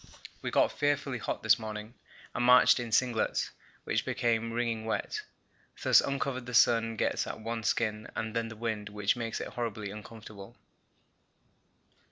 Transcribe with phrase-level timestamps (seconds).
[0.41, 1.93] We got fearfully hot this morning
[2.33, 3.51] and marched in singlets,
[3.83, 5.21] which became wringing wet;
[5.79, 9.49] thus uncovered the sun gets at one's skin, and then the wind, which makes it
[9.49, 10.55] horribly uncomfortable.